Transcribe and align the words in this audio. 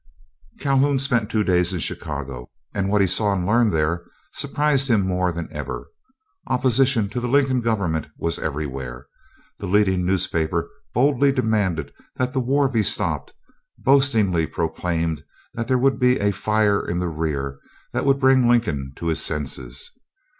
Calhoun 0.59 0.97
spent 0.97 1.29
two 1.29 1.43
days 1.43 1.73
in 1.73 1.79
Chicago, 1.79 2.49
and 2.73 2.89
what 2.89 3.01
he 3.01 3.05
saw 3.07 3.33
and 3.33 3.45
learned 3.45 3.71
there 3.71 4.03
surprised 4.31 4.87
him 4.89 5.01
more 5.01 5.31
than 5.31 5.47
ever. 5.53 5.89
Opposition 6.47 7.07
to 7.09 7.19
the 7.19 7.27
Lincoln 7.27 7.59
government 7.59 8.07
was 8.17 8.39
everywhere. 8.39 9.05
The 9.59 9.67
leading 9.67 10.03
newspaper 10.03 10.67
boldly 10.95 11.31
demanded 11.31 11.93
that 12.15 12.33
the 12.33 12.39
war 12.39 12.67
be 12.67 12.81
stopped, 12.81 13.35
boastingly 13.77 14.47
proclaimed 14.47 15.23
that 15.53 15.67
there 15.67 15.77
would 15.77 15.93
soon 16.01 16.17
be 16.17 16.19
"a 16.19 16.31
fire 16.31 16.83
in 16.83 16.97
the 16.97 17.07
rear" 17.07 17.59
that 17.93 18.03
would 18.03 18.19
bring 18.19 18.49
Lincoln 18.49 18.93
to 18.95 19.05
his 19.05 19.21
senses. 19.23 19.91